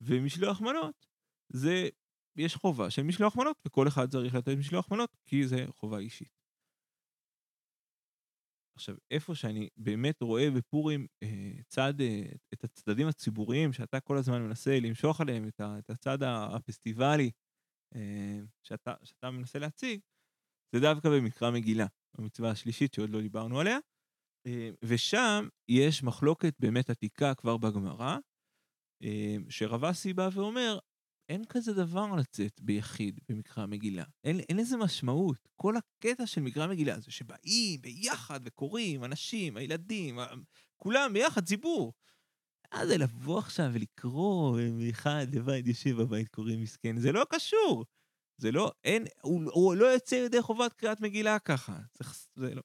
ומשלוח 0.00 0.60
מנות 0.60 1.06
זה, 1.52 1.88
יש 2.36 2.56
חובה 2.56 2.90
של 2.90 3.02
משלוח 3.02 3.36
מנות, 3.36 3.56
וכל 3.66 3.88
אחד 3.88 4.10
צריך 4.10 4.34
לתת 4.34 4.52
משלוח 4.58 4.92
מנות, 4.92 5.16
כי 5.26 5.46
זה 5.46 5.64
חובה 5.68 5.98
אישית. 5.98 6.40
עכשיו, 8.76 8.96
איפה 9.10 9.34
שאני 9.34 9.68
באמת 9.76 10.22
רואה 10.22 10.50
בפורים 10.50 11.06
אה, 11.22 11.52
צד, 11.68 12.00
אה, 12.00 12.22
את 12.54 12.64
הצדדים 12.64 13.08
הציבוריים 13.08 13.72
שאתה 13.72 14.00
כל 14.00 14.16
הזמן 14.16 14.42
מנסה 14.42 14.80
למשוך 14.80 15.20
עליהם, 15.20 15.48
את, 15.48 15.60
ה, 15.60 15.78
את 15.78 15.90
הצד 15.90 16.18
הפסטיבלי 16.22 17.30
אה, 17.94 18.38
שאתה, 18.62 18.94
שאתה 19.02 19.30
מנסה 19.30 19.58
להציג, 19.58 20.00
זה 20.74 20.80
דווקא 20.80 21.08
במקרא 21.08 21.50
מגילה, 21.50 21.86
המצווה 22.18 22.50
השלישית 22.50 22.94
שעוד 22.94 23.10
לא 23.10 23.20
דיברנו 23.20 23.60
עליה, 23.60 23.78
ושם 24.84 25.48
יש 25.68 26.02
מחלוקת 26.02 26.54
באמת 26.58 26.90
עתיקה 26.90 27.34
כבר 27.34 27.56
בגמרא, 27.56 28.16
אה, 29.02 29.36
שרבסי 29.48 30.12
בא 30.12 30.28
ואומר, 30.32 30.78
אין 31.28 31.44
כזה 31.44 31.72
דבר 31.72 32.06
לצאת 32.16 32.60
ביחיד 32.60 33.20
במקרא 33.28 33.62
המגילה. 33.62 34.04
אין, 34.24 34.40
אין 34.40 34.56
לזה 34.56 34.76
משמעות. 34.76 35.48
כל 35.56 35.74
הקטע 35.76 36.26
של 36.26 36.40
מקרא 36.40 36.64
המגילה 36.64 37.00
זה 37.00 37.10
שבאים 37.10 37.80
ביחד 37.80 38.40
וקוראים, 38.44 39.04
אנשים, 39.04 39.56
הילדים, 39.56 40.18
כולם 40.76 41.12
ביחד, 41.12 41.44
ציבור. 41.44 41.92
אז 42.70 42.90
לבוא 42.90 43.38
עכשיו 43.38 43.70
ולקרוא 43.72 44.58
אחד 44.90 45.26
לבד 45.34 45.66
יושב 45.66 45.96
בבית 46.02 46.28
קורא 46.28 46.52
מסכן, 46.56 47.00
זה 47.00 47.12
לא 47.12 47.24
קשור. 47.30 47.84
זה 48.40 48.52
לא, 48.52 48.72
אין, 48.84 49.04
הוא, 49.22 49.42
הוא 49.52 49.74
לא 49.74 49.86
יוצא 49.86 50.14
ידי 50.14 50.42
חובת 50.42 50.72
קריאת 50.72 51.00
מגילה 51.00 51.38
ככה. 51.38 51.78
זה, 51.98 52.04
זה 52.36 52.54
לא. 52.54 52.62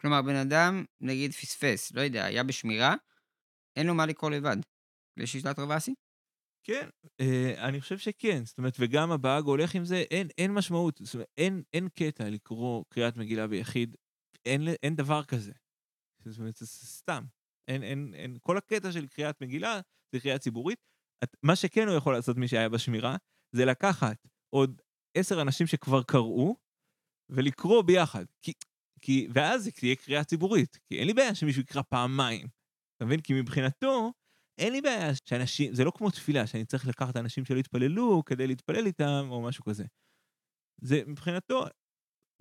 כלומר, 0.00 0.22
בן 0.22 0.36
אדם, 0.36 0.84
נגיד, 1.00 1.32
פספס, 1.32 1.92
לא 1.92 2.00
יודע, 2.00 2.24
היה 2.24 2.44
בשמירה, 2.44 2.94
אין 3.76 3.86
לו 3.86 3.94
מה 3.94 4.06
לקרוא 4.06 4.30
לבד. 4.30 4.56
לשיטת 5.16 5.58
רבסי? 5.58 5.94
כן, 6.64 6.88
אה, 7.20 7.68
אני 7.68 7.80
חושב 7.80 7.98
שכן. 7.98 8.44
זאת 8.44 8.58
אומרת, 8.58 8.76
וגם 8.78 9.12
הבאג 9.12 9.44
הולך 9.44 9.74
עם 9.74 9.84
זה, 9.84 9.96
אין, 9.96 10.28
אין 10.38 10.54
משמעות. 10.54 11.00
זאת 11.02 11.14
אומרת, 11.14 11.28
אין, 11.38 11.62
אין 11.72 11.88
קטע 11.88 12.30
לקרוא 12.30 12.84
קריאת 12.88 13.16
מגילה 13.16 13.46
ביחיד. 13.46 13.96
אין, 14.46 14.62
אין 14.82 14.96
דבר 14.96 15.24
כזה. 15.24 15.52
זאת 16.24 16.38
אומרת, 16.38 16.56
זה 16.56 16.66
סתם. 16.66 17.24
אין, 17.68 17.82
אין, 17.82 18.14
אין, 18.14 18.38
כל 18.42 18.56
הקטע 18.56 18.92
של 18.92 19.06
קריאת 19.06 19.40
מגילה 19.40 19.80
זה 20.12 20.20
קריאה 20.20 20.38
ציבורית. 20.38 20.78
את, 21.24 21.36
מה 21.42 21.56
שכן 21.56 21.88
הוא 21.88 21.96
יכול 21.96 22.14
לעשות 22.14 22.36
מי 22.36 22.48
שהיה 22.48 22.68
בשמירה, 22.68 23.16
זה 23.56 23.64
לקחת 23.64 24.26
עוד 24.50 24.82
עשר 25.16 25.42
אנשים 25.42 25.66
שכבר 25.66 26.02
קראו, 26.02 26.56
ולקרוא 27.30 27.82
ביחד. 27.82 28.24
כי, 28.42 28.52
כי, 29.00 29.28
ואז 29.34 29.64
זה 29.64 29.70
תהיה 29.70 29.96
קריאה 29.96 30.24
ציבורית. 30.24 30.78
כי 30.86 30.98
אין 30.98 31.06
לי 31.06 31.14
בעיה 31.14 31.34
שמישהו 31.34 31.62
יקרא 31.62 31.82
פעמיים. 31.82 32.46
אתה 32.96 33.04
מבין? 33.04 33.20
כי 33.20 33.40
מבחינתו, 33.40 34.12
אין 34.58 34.72
לי 34.72 34.80
בעיה 34.80 35.10
שאנשים, 35.24 35.74
זה 35.74 35.84
לא 35.84 35.90
כמו 35.90 36.10
תפילה, 36.10 36.46
שאני 36.46 36.64
צריך 36.64 36.86
לקחת 36.86 37.16
אנשים 37.16 37.44
שלא 37.44 37.58
יתפללו 37.58 38.22
כדי 38.26 38.46
להתפלל 38.46 38.86
איתם, 38.86 39.26
או 39.30 39.42
משהו 39.42 39.64
כזה. 39.64 39.84
זה 40.80 41.02
מבחינתו, 41.06 41.64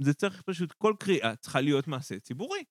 זה 0.01 0.13
צריך 0.13 0.41
פשוט, 0.41 0.71
כל 0.71 0.93
קריאה 0.99 1.35
צריכה 1.35 1.61
להיות 1.61 1.87
מעשה 1.87 2.19
ציבורי. 2.19 2.63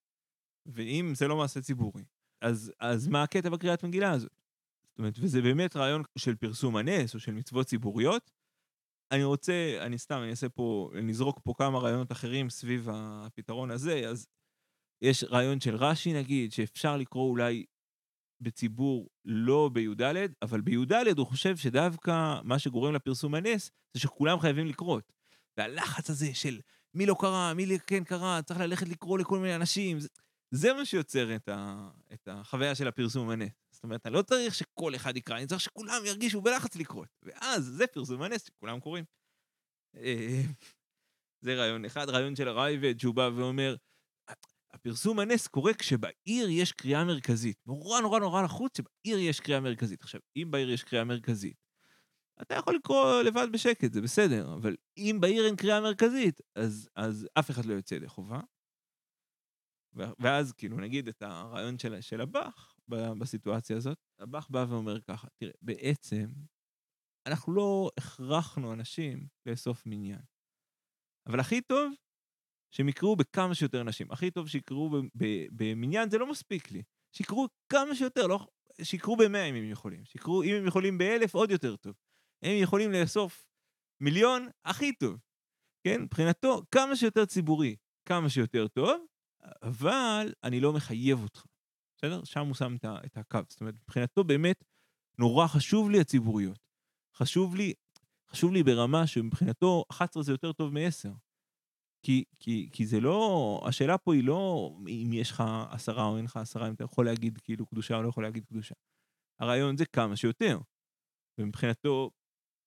ואם 0.67 1.13
זה 1.15 1.29
לא 1.29 1.37
מעשה 1.37 1.61
ציבורי, 1.61 2.05
אז, 2.41 2.73
אז 2.81 3.09
מה 3.09 3.23
הקטע 3.23 3.51
בקריאת 3.51 3.85
מגילה 3.85 4.11
הזאת? 4.11 4.41
זאת 4.89 4.99
אומרת, 4.99 5.15
וזה 5.19 5.43
באמת 5.43 5.77
רעיון 5.77 6.03
של 6.19 6.35
פרסום 6.35 6.77
הנס, 6.77 7.15
או 7.15 7.21
של 7.21 7.33
מצוות 7.33 7.67
ציבוריות. 7.67 8.31
אני 9.13 9.25
רוצה, 9.25 9.79
אני 9.81 9.99
סתם, 9.99 10.19
אני 10.23 10.31
אעשה 10.31 10.49
פה, 10.49 10.91
נזרוק 11.03 11.41
פה 11.45 11.55
כמה 11.59 11.79
רעיונות 11.79 12.13
אחרים 12.13 12.51
סביב 12.51 12.89
הפתרון 12.93 13.71
הזה, 13.71 14.09
אז 14.09 14.27
יש 15.03 15.25
רעיון 15.25 15.61
של 15.61 15.77
רש"י 15.77 16.13
נגיד, 16.13 16.53
שאפשר 16.53 16.97
לקרוא 16.97 17.31
אולי 17.31 17.65
בציבור 18.41 19.09
לא 19.25 19.71
בי"ד, 19.73 20.03
אבל 20.43 20.61
בי"ד 20.61 21.19
הוא 21.19 21.27
חושב 21.27 21.57
שדווקא 21.57 22.41
מה 22.45 22.59
שגורם 22.59 22.95
לפרסום 22.95 23.35
הנס 23.35 23.71
זה 23.95 24.01
שכולם 24.01 24.41
חייבים 24.41 24.67
לקרות. 24.67 25.13
והלחץ 25.57 26.11
הזה 26.11 26.35
של 26.35 26.61
מי 26.95 27.07
לא 27.07 27.17
קרא, 27.21 27.53
מי 27.57 27.79
כן 27.87 28.05
קרא, 28.05 28.41
צריך 28.41 28.61
ללכת 28.61 28.89
לקרוא 28.89 29.19
לכל 29.19 29.39
מיני 29.39 29.57
אנשים, 29.57 30.01
זה, 30.01 30.09
זה 30.51 30.73
מה 30.73 30.85
שיוצר 30.85 31.37
את, 31.37 31.49
ה, 31.49 31.89
את 32.13 32.29
החוויה 32.33 32.75
של 32.75 32.89
הפרסום 32.89 33.31
הנס. 33.31 33.53
אומרת, 33.87 34.07
אני 34.07 34.15
לא 34.15 34.23
צריך 34.23 34.55
שכל 34.55 34.95
אחד 34.95 35.17
יקרא, 35.17 35.37
אני 35.37 35.47
צריך 35.47 35.61
שכולם 35.61 36.03
ירגישו 36.07 36.41
בלחץ 36.41 36.77
לקרות. 36.77 37.09
ואז 37.23 37.65
זה 37.65 37.87
פרסום 37.87 38.23
הנס 38.23 38.47
שכולם 38.47 38.81
קוראים. 38.81 39.05
אה, 39.97 40.43
זה 41.41 41.55
רעיון 41.55 41.85
אחד. 41.85 42.09
רעיון 42.09 42.37
של 42.37 42.49
הרייבד, 42.49 43.01
שהוא 43.01 43.15
בא 43.15 43.31
ואומר, 43.37 43.77
הפרסום 44.73 45.19
הנס 45.19 45.47
קורה 45.47 45.75
כשבעיר 45.75 46.49
יש 46.51 46.73
קריאה 46.73 47.05
מרכזית. 47.05 47.59
נורא 47.67 48.01
נורא 48.01 48.19
נורא 48.19 48.43
לחוץ 48.43 48.77
שבעיר 48.77 49.19
יש 49.19 49.41
קריאה 49.41 49.61
מרכזית. 49.61 50.03
עכשיו, 50.03 50.21
אם 50.37 50.51
בעיר 50.51 50.71
יש 50.71 50.85
קריאה 50.85 51.05
מרכזית, 51.05 51.57
אתה 52.43 52.55
יכול 52.55 52.75
לקרוא 52.75 53.23
לבד 53.23 53.47
בשקט, 53.53 53.93
זה 53.93 54.01
בסדר, 54.01 54.55
אבל 54.55 54.77
אם 54.99 55.19
בעיר 55.21 55.47
אין 55.47 55.57
קריאה 55.57 55.81
מרכזית, 55.81 56.41
אז, 56.55 56.89
אז 56.97 57.29
אף 57.39 57.51
אחד 57.51 57.65
לא 57.65 57.75
יוצא 57.75 57.95
ידי 57.95 58.09
חובה. 58.09 58.41
ואז 60.19 60.53
כאילו 60.53 60.77
נגיד 60.77 61.09
את 61.09 61.23
הרעיון 61.23 61.79
של, 61.79 62.01
של 62.01 62.21
הבח 62.21 62.76
בסיטואציה 62.89 63.77
הזאת, 63.77 63.99
הבח 64.19 64.49
בא 64.51 64.67
ואומר 64.69 65.01
ככה, 65.01 65.29
תראה, 65.37 65.53
בעצם 65.63 66.27
אנחנו 67.27 67.53
לא 67.53 67.91
הכרחנו 67.99 68.73
אנשים 68.73 69.27
לאסוף 69.47 69.83
מניין. 69.87 70.23
אבל 71.27 71.41
הכי 71.41 71.61
טוב 71.61 71.93
שהם 72.75 72.89
יקראו 72.89 73.17
בכמה 73.17 73.55
שיותר 73.55 73.83
נשים. 73.83 74.11
הכי 74.11 74.31
טוב 74.31 74.49
שיקראו 74.49 74.91
במניין, 75.53 76.11
זה 76.11 76.19
לא 76.19 76.31
מספיק 76.31 76.71
לי. 76.71 76.83
שיקראו 77.13 77.47
כמה 77.73 77.95
שיותר, 77.95 78.27
לא, 78.27 78.47
שיקראו 78.83 79.17
במאה 79.17 79.45
אם 79.45 79.55
הם 79.55 79.71
יכולים. 79.71 80.05
שיקראו, 80.05 80.43
אם 80.43 80.55
הם 80.55 80.67
יכולים 80.67 80.99
באלף, 80.99 81.35
עוד 81.35 81.51
יותר 81.51 81.77
טוב. 81.77 81.95
הם 82.43 82.57
יכולים 82.63 82.93
לאסוף 82.93 83.49
מיליון, 84.03 84.49
הכי 84.65 84.93
טוב. 84.93 85.21
כן? 85.87 86.03
מבחינתו, 86.03 86.63
כמה 86.71 86.97
שיותר 86.97 87.27
ציבורי, 87.27 87.77
כמה 88.09 88.31
שיותר 88.31 88.69
טוב, 88.69 89.07
אבל 89.63 90.33
אני 90.45 90.61
לא 90.61 90.73
מחייב 90.73 91.23
אותך. 91.23 91.45
בסדר? 91.97 92.25
שם 92.25 92.47
הוא 92.47 92.55
שם 92.55 92.77
את 93.07 93.17
הקו. 93.17 93.39
זאת 93.49 93.61
אומרת, 93.61 93.75
מבחינתו 93.75 94.25
באמת, 94.25 94.65
נורא 95.19 95.47
חשוב 95.47 95.91
לי 95.91 96.01
הציבוריות. 96.01 96.59
חשוב 97.17 97.55
לי, 97.55 97.73
חשוב 98.31 98.53
לי 98.53 98.63
ברמה 98.63 99.07
שמבחינתו 99.07 99.85
11 99.91 100.23
זה 100.23 100.33
יותר 100.33 100.53
טוב 100.53 100.73
מ-10. 100.73 101.09
כי, 102.03 102.25
כי, 102.39 102.69
כי 102.73 102.87
זה 102.87 103.01
לא, 103.01 103.61
השאלה 103.69 103.99
פה 103.99 104.15
היא 104.15 104.25
לא 104.25 104.71
אם 104.89 105.11
יש 105.13 105.31
לך 105.31 105.43
עשרה 105.71 106.05
או 106.05 106.17
אין 106.17 106.25
לך 106.25 106.37
עשרה, 106.37 106.69
אם 106.69 106.75
אתה 106.75 106.85
יכול 106.85 107.07
להגיד 107.07 107.39
כאילו 107.39 107.67
קדושה 107.67 107.97
או 107.97 108.03
לא 108.03 108.09
יכול 108.09 108.23
להגיד 108.25 108.45
קדושה. 108.45 108.75
הרעיון 109.41 109.77
זה 109.77 109.87
כמה 109.87 110.17
שיותר. 110.17 110.59
ומבחינתו, 111.39 112.11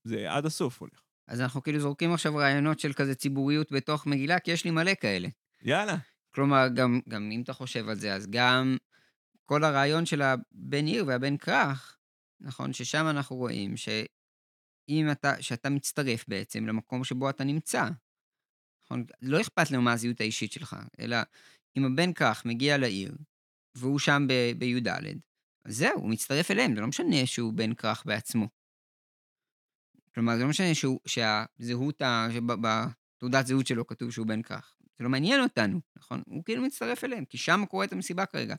זה 0.03 0.31
עד 0.31 0.45
הסוף 0.45 0.81
הולך. 0.81 1.01
אז 1.27 1.41
אנחנו 1.41 1.63
כאילו 1.63 1.79
זורקים 1.79 2.13
עכשיו 2.13 2.35
רעיונות 2.35 2.79
של 2.79 2.93
כזה 2.93 3.15
ציבוריות 3.15 3.71
בתוך 3.71 4.07
מגילה, 4.07 4.39
כי 4.39 4.51
יש 4.51 4.65
לי 4.65 4.71
מלא 4.71 4.91
כאלה. 5.01 5.27
יאללה. 5.61 5.97
כלומר, 6.35 6.67
גם, 6.75 6.99
גם 7.09 7.29
אם 7.31 7.41
אתה 7.41 7.53
חושב 7.53 7.89
על 7.89 7.95
זה, 7.95 8.13
אז 8.13 8.27
גם 8.29 8.77
כל 9.49 9.63
הרעיון 9.63 10.05
של 10.05 10.21
הבן 10.21 10.85
עיר 10.85 11.05
והבן 11.07 11.37
כרך, 11.37 11.97
נכון, 12.41 12.73
ששם 12.73 13.05
אנחנו 13.09 13.35
רואים 13.35 13.77
שאם 13.77 15.07
אתה, 15.11 15.41
שאתה 15.41 15.69
מצטרף 15.69 16.27
בעצם 16.27 16.67
למקום 16.67 17.03
שבו 17.03 17.29
אתה 17.29 17.43
נמצא, 17.43 17.89
נכון? 18.83 19.05
לא 19.21 19.41
אכפת 19.41 19.71
לו 19.71 19.81
מה 19.81 19.93
הזהות 19.93 20.21
האישית 20.21 20.51
שלך, 20.51 20.75
אלא 20.99 21.17
אם 21.77 21.85
הבן 21.85 22.13
כך 22.13 22.45
מגיע 22.45 22.77
לעיר, 22.77 23.15
והוא 23.75 23.99
שם 23.99 24.27
בי"ד, 24.57 24.87
אז 25.65 25.77
זהו, 25.77 25.99
הוא 25.99 26.09
מצטרף 26.09 26.51
אליהם, 26.51 26.75
זה 26.75 26.81
לא 26.81 26.87
משנה 26.87 27.25
שהוא 27.25 27.53
בן 27.53 27.73
כרך 27.73 28.03
בעצמו. 28.05 28.47
כלומר, 30.15 30.37
זה 30.37 30.43
לא 30.43 30.49
משנה 30.49 30.75
שהוא, 30.75 30.99
שהזהות, 31.05 32.01
בתעודת 32.61 33.47
זהות 33.47 33.67
שלו 33.67 33.87
כתוב 33.87 34.11
שהוא 34.11 34.27
בן 34.27 34.41
כרך. 34.41 34.75
זה 34.97 35.03
לא 35.03 35.09
מעניין 35.09 35.41
אותנו, 35.41 35.79
נכון? 35.97 36.23
הוא 36.27 36.43
כאילו 36.43 36.63
מצטרף 36.63 37.03
אליהם, 37.03 37.25
כי 37.25 37.37
שם 37.37 37.63
קורה 37.69 37.85
את 37.85 37.93
המסיבה 37.93 38.25
כרגע. 38.25 38.55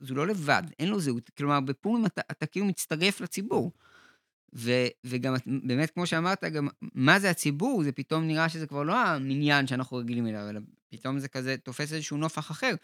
אז 0.00 0.10
הוא 0.10 0.16
לא 0.16 0.26
לבד, 0.26 0.62
אין 0.78 0.88
לו 0.88 1.00
זהות. 1.00 1.30
כלומר, 1.38 1.60
בפורים 1.60 2.06
אתה, 2.06 2.20
אתה 2.30 2.46
כאילו 2.46 2.66
מצטרף 2.66 3.20
לציבור. 3.20 3.72
ו, 4.54 4.70
וגם 5.04 5.34
באמת, 5.46 5.90
כמו 5.90 6.06
שאמרת, 6.06 6.44
גם 6.44 6.68
מה 6.94 7.18
זה 7.18 7.30
הציבור, 7.30 7.82
זה 7.82 7.92
פתאום 7.92 8.26
נראה 8.26 8.48
שזה 8.48 8.66
כבר 8.66 8.82
לא 8.82 8.98
המניין 8.98 9.66
שאנחנו 9.66 9.96
רגילים 9.96 10.26
אליו, 10.26 10.50
אלא 10.50 10.60
פתאום 10.88 11.18
זה 11.18 11.28
כזה 11.28 11.56
תופס 11.56 11.92
איזשהו 11.92 12.16
נופח 12.16 12.50
אחר. 12.50 12.74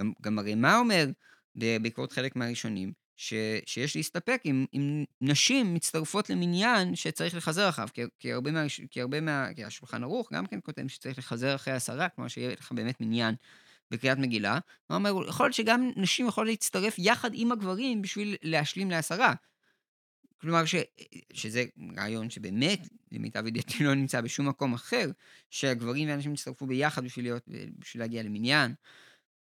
גם, 0.00 0.12
גם 0.22 0.38
הרי 0.38 0.54
מה 0.54 0.78
אומר 0.78 1.06
בעקבות 1.54 2.12
חלק 2.12 2.36
מהראשונים? 2.36 2.92
ש, 3.16 3.34
שיש 3.66 3.96
להסתפק 3.96 4.42
אם, 4.44 4.66
אם 4.74 5.04
נשים 5.20 5.74
מצטרפות 5.74 6.30
למניין 6.30 6.96
שצריך 6.96 7.34
לחזר 7.34 7.68
אחריו, 7.68 7.88
כי, 7.94 8.02
כי 8.18 8.32
הרבה 8.32 8.50
מה... 8.50 8.64
כי 8.90 9.00
הרבה 9.00 9.20
מה... 9.20 9.48
כי 9.56 9.64
השולחן 9.64 10.02
ערוך 10.02 10.32
גם 10.32 10.46
כן 10.46 10.58
כותב 10.62 10.86
שצריך 10.88 11.18
לחזר 11.18 11.54
אחרי 11.54 11.74
עשרה, 11.74 12.08
כלומר 12.08 12.28
שיהיה 12.28 12.52
לך 12.52 12.72
באמת 12.72 13.00
מניין 13.00 13.34
בקריאת 13.90 14.18
מגילה. 14.18 14.58
הוא 14.86 14.96
אומר, 14.96 15.12
יכול 15.28 15.46
להיות 15.46 15.54
שגם 15.54 15.90
נשים 15.96 16.26
יכולות 16.26 16.48
להצטרף 16.48 16.94
יחד 16.98 17.30
עם 17.34 17.52
הגברים 17.52 18.02
בשביל 18.02 18.36
להשלים 18.42 18.90
לעשרה. 18.90 19.34
כלומר, 20.40 20.64
ש, 20.64 20.74
שזה 21.32 21.64
רעיון 21.96 22.30
שבאמת, 22.30 22.88
למיטב 23.12 23.46
ידיעתי, 23.46 23.84
לא 23.84 23.94
נמצא 23.94 24.20
בשום 24.20 24.48
מקום 24.48 24.74
אחר, 24.74 25.10
שהגברים 25.50 26.08
והנשים 26.08 26.34
יצטרפו 26.34 26.66
ביחד 26.66 27.04
בשביל, 27.04 27.24
להיות, 27.24 27.42
בשביל 27.78 28.02
להגיע 28.02 28.22
למניין. 28.22 28.74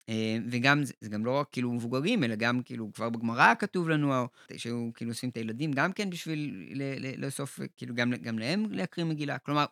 אה, 0.09 0.37
וגם, 0.51 0.85
זה, 0.85 1.09
גם 1.09 1.25
לא 1.25 1.41
רק 1.41 1.49
כאילו 1.53 1.73
מבוגרים, 1.73 2.25
אלא 2.25 2.35
גם 2.35 2.63
כאילו 2.63 2.93
כבר 2.93 3.11
בגמרא 3.11 3.55
כתוב 3.55 3.89
לנו, 3.89 4.29
שהיו 4.57 4.91
כאילו 4.95 5.11
אוספים 5.11 5.31
את 5.31 5.37
הילדים 5.37 5.73
גם 5.73 5.93
כן 5.93 6.11
בשביל 6.11 6.73
לאסוף, 7.17 7.61
כאילו 7.77 7.95
גם, 7.95 8.11
גם 8.11 8.39
להם 8.39 8.73
להקריא 8.73 9.07
מגילה. 9.07 9.39
כלומר, 9.39 9.65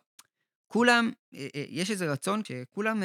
כולם, 0.71 1.11
אה, 1.33 1.47
אה, 1.55 1.65
יש 1.69 1.91
איזה 1.91 2.11
רצון 2.11 2.43
שכולם 2.43 3.03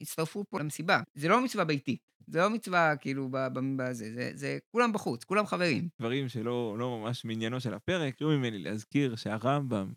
יצטרפו 0.00 0.44
פה 0.48 0.60
למסיבה. 0.60 1.00
זה 1.14 1.28
לא 1.28 1.44
מצווה 1.44 1.64
ביתית, 1.64 2.10
זה 2.26 2.38
לא 2.38 2.50
מצווה 2.50 2.96
כאילו 2.96 3.28
בזה, 3.76 4.14
זה, 4.14 4.30
זה 4.34 4.58
כולם 4.72 4.92
בחוץ, 4.92 5.24
כולם 5.24 5.46
חברים. 5.46 5.88
דברים 6.00 6.28
שלא 6.28 6.76
לא 6.78 6.98
ממש 6.98 7.24
מעניינו 7.24 7.60
של 7.60 7.74
הפרק, 7.74 8.14
קראו 8.14 8.30
ממני 8.30 8.58
להזכיר 8.58 9.16
שהרמב"ם, 9.16 9.92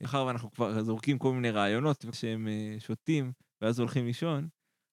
מאחר 0.00 0.24
ואנחנו 0.24 0.50
כבר 0.50 0.82
זורקים 0.82 1.18
כל 1.18 1.32
מיני 1.32 1.50
רעיונות 1.50 2.04
שהם 2.12 2.48
שותים 2.78 3.32
ואז 3.60 3.78
הולכים 3.78 4.06
לישון, 4.06 4.48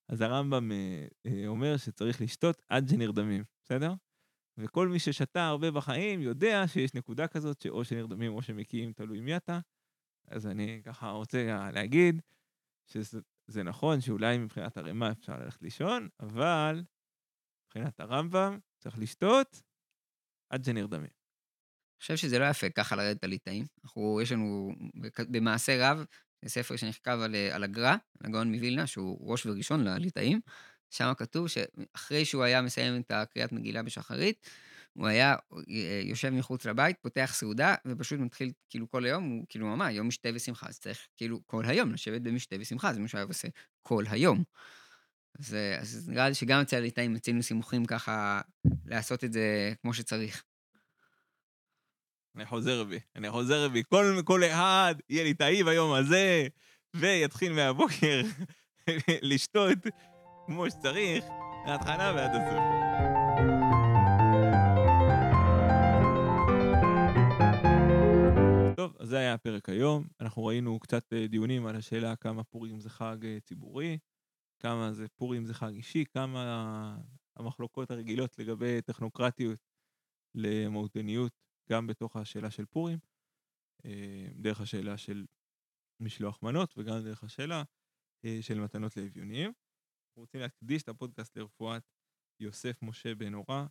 אז 0.10 0.22
הרמב"ם 0.22 0.72
אה, 0.72 1.08
אה, 1.26 1.48
אומר 1.48 1.78
שצריך 1.78 2.22
לשתות 2.22 2.62
עד 2.70 2.90
שנרדמים, 2.90 3.44
בסדר? 3.64 3.94
וכל 4.58 4.88
מי 4.88 5.00
ששתה 5.00 5.48
הרבה 5.48 5.72
בחיים 5.72 6.22
יודע 6.22 6.68
שיש 6.68 6.94
נקודה 6.94 7.28
כזאת 7.28 7.62
שאו 7.62 7.86
שנרדמים 7.86 8.34
או 8.34 8.42
שמקיאים, 8.42 8.94
תלוי 8.94 9.22
מי 9.22 9.38
אתה. 9.38 9.60
אז 10.28 10.48
אני 10.48 10.82
ככה 10.86 11.10
רוצה 11.10 11.70
להגיד 11.74 12.22
שזה 12.88 13.64
נכון 13.64 14.02
שאולי 14.02 14.38
מבחינת 14.38 14.78
הרמה 14.78 15.12
אפשר 15.12 15.38
ללכת 15.40 15.62
לישון, 15.62 16.10
אבל 16.20 16.84
מבחינת 17.66 18.00
הרמב"ם 18.00 18.60
צריך 18.78 19.00
לשתות 19.00 19.62
עד 20.50 20.64
שנרדמים. 20.64 21.10
אני 21.96 22.02
חושב 22.02 22.16
שזה 22.16 22.40
לא 22.40 22.46
יפה 22.46 22.70
ככה 22.70 22.96
לרדת 22.96 23.24
על 23.24 23.30
ליטאים. 23.30 23.66
אנחנו, 23.84 24.20
יש 24.22 24.32
לנו 24.32 24.72
במעשה 25.32 25.92
רב 25.92 26.06
ספר 26.48 26.76
שנכתב 26.76 27.20
על, 27.24 27.36
אה, 27.36 27.56
על 27.56 27.64
הגר"א, 27.64 27.96
הגאון 28.22 28.52
מווילנה, 28.52 28.88
שהוא 28.88 29.32
ראש 29.32 29.46
וראשון 29.46 29.84
לליטאים. 29.84 30.42
שם 30.90 31.12
כתוב 31.18 31.48
שאחרי 31.48 32.26
שהוא 32.26 32.44
היה 32.44 32.62
מסיים 32.62 33.02
את 33.02 33.12
הקריאת 33.12 33.52
מגילה 33.52 33.84
בשחרית, 33.84 34.50
הוא 34.98 35.08
היה 35.08 35.36
אה, 35.70 36.02
יושב 36.04 36.30
מחוץ 36.30 36.66
לבית, 36.66 36.98
פותח 37.02 37.32
סעודה, 37.34 37.76
ופשוט 37.88 38.20
מתחיל, 38.20 38.52
כאילו 38.70 38.90
כל 38.90 39.06
היום, 39.06 39.24
הוא 39.24 39.46
כאילו 39.50 39.74
אמר, 39.74 39.90
יום 39.90 40.08
משתה 40.08 40.30
ושמחה, 40.34 40.68
אז 40.70 40.80
צריך 40.80 41.08
כאילו 41.18 41.40
כל 41.46 41.66
היום 41.66 41.92
לשבת 41.92 42.22
במשתה 42.22 42.56
ושמחה, 42.60 42.94
זה 42.94 43.00
מה 43.00 43.08
שהוא 43.08 43.18
היה 43.18 43.28
עושה 43.28 43.48
כל 43.82 44.04
היום. 44.10 44.44
אז, 45.40 45.58
אז 45.80 46.10
נראה 46.10 46.30
לי 46.30 46.36
שגם 46.36 46.62
אצל 46.62 46.78
הליטאים 46.78 47.14
מצינו 47.14 47.44
סימוכים 47.44 47.86
ככה 47.86 48.42
לעשות 48.86 49.24
את 49.24 49.34
זה 49.34 49.74
כמו 49.82 49.94
שצריך. 49.94 50.44
אני 52.36 52.46
חוזר 52.46 52.84
בי, 52.84 53.00
אני 53.16 53.30
חוזר 53.30 53.70
בי. 53.70 53.84
כל, 53.90 54.22
כל 54.26 54.44
אחד 54.44 54.96
יהיה 55.10 55.24
לי 55.24 55.30
ליטאי 55.30 55.64
ביום 55.64 55.94
הזה, 55.94 56.48
ויתחיל 56.94 57.54
מהבוקר 57.54 58.22
לשתות 59.22 59.78
כמו 60.46 60.70
שצריך, 60.70 61.26
מההתחלה 61.66 62.14
ועד 62.16 62.32
הסוף. 62.36 62.85
אז 69.06 69.10
זה 69.10 69.18
היה 69.18 69.34
הפרק 69.34 69.70
היום. 69.70 70.08
אנחנו 70.20 70.46
ראינו 70.46 70.80
קצת 70.80 71.14
אה, 71.14 71.28
דיונים 71.28 71.66
על 71.66 71.76
השאלה 71.76 72.16
כמה 72.16 72.44
פורים 72.44 72.80
זה 72.80 72.90
חג 72.90 73.18
אה, 73.26 73.40
ציבורי, 73.40 73.98
כמה 74.60 74.94
זה 74.94 75.08
פורים 75.08 75.46
זה 75.46 75.54
חג 75.54 75.74
אישי, 75.74 76.06
כמה 76.06 76.98
המחלוקות 77.36 77.92
הרגילות 77.92 78.40
לגבי 78.40 78.82
טכנוקרטיות 78.82 79.60
למהותניות 80.36 81.32
גם 81.70 81.88
בתוך 81.88 82.16
השאלה 82.16 82.52
של 82.52 82.66
פורים, 82.66 83.00
אה, 83.86 84.28
דרך 84.36 84.62
השאלה 84.62 84.98
של 84.98 85.26
משלוח 86.00 86.44
מנות 86.44 86.74
וגם 86.78 87.00
דרך 87.04 87.24
השאלה 87.24 87.64
של 88.42 88.60
מתנות 88.60 88.98
לאביונים. 88.98 89.46
אנחנו 89.46 90.22
רוצים 90.22 90.42
להקדיש 90.42 90.84
את 90.84 90.90
הפודקאסט 90.90 91.38
לרפואת 91.38 91.84
יוסף 92.40 92.82
משה 92.82 93.16
בן 93.16 93.34
אורה, 93.34 93.68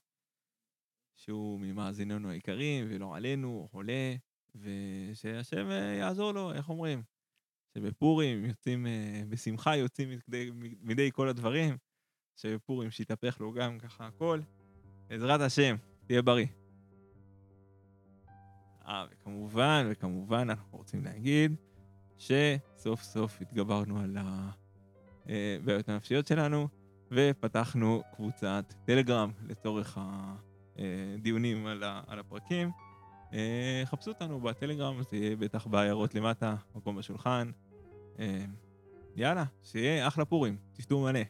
שהוא 1.15 1.61
ממאזיננו 1.61 2.31
היקרים 2.31 2.87
ולא 2.91 3.17
עלינו, 3.17 3.69
חולה, 3.71 4.17
ושהשם 4.55 5.71
אה, 5.71 5.77
יעזור 5.77 6.33
לו, 6.33 6.53
איך 6.53 6.69
אומרים? 6.69 7.03
שבפורים 7.75 8.45
יוצאים, 8.45 8.87
בשמחה 9.29 9.77
יוצאים 9.77 10.09
מדי, 10.29 10.51
מדי 10.83 11.11
כל 11.13 11.29
הדברים, 11.29 11.77
שבפורים 12.37 12.91
שיתהפך 12.91 13.41
לו 13.41 13.53
גם 13.53 13.79
ככה 13.79 14.07
הכל. 14.07 14.41
בעזרת 15.09 15.41
השם, 15.41 15.77
תהיה 16.07 16.23
בריא. 16.23 16.47
אה, 18.87 19.07
וכמובן, 19.11 19.87
וכמובן, 19.91 20.51
אנחנו 20.51 20.79
רוצים 20.79 21.05
להגיד 21.05 21.57
שסוף 22.19 23.03
סוף 23.03 23.41
התגברנו 23.41 24.01
על 24.01 24.17
הבעיות 25.27 25.89
הנפשיות 25.89 26.27
שלנו, 26.27 26.69
ופתחנו 27.11 28.03
קבוצת 28.17 28.75
טלגרם 28.85 29.31
לצורך 29.49 29.99
הדיונים 30.79 31.67
על 32.07 32.19
הפרקים. 32.19 32.71
אה, 33.35 33.83
חפשו 33.85 34.11
אותנו 34.11 34.41
בטלגרם, 34.41 35.03
זה 35.11 35.17
יהיה 35.17 35.37
בטח 35.37 35.67
בעיירות 35.67 36.15
למטה, 36.15 36.55
מקום 36.75 36.97
בשולחן. 36.97 37.51
אה, 38.19 38.45
יאללה, 39.17 39.45
שיהיה 39.63 40.09
אחלה 40.09 40.25
פורים, 40.25 40.57
תשתו 40.73 41.01
מלא. 41.01 41.21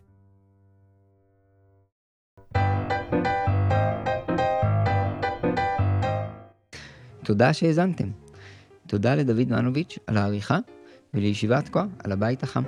תודה 7.24 7.52
שהאזנתם. 7.52 8.10
תודה 8.86 9.14
לדוד 9.14 9.48
מנוביץ' 9.48 9.98
על 10.06 10.16
העריכה, 10.16 10.58
ולישיבת 11.14 11.68
כה 11.68 11.84
על 12.04 12.12
הבית 12.12 12.42
החם. 12.42 12.62